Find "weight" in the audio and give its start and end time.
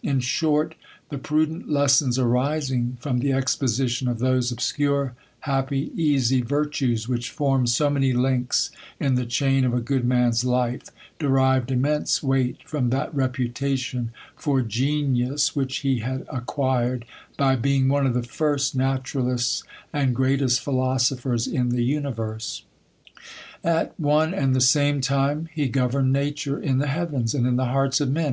12.22-12.58